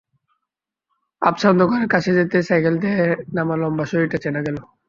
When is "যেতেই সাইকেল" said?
2.17-2.75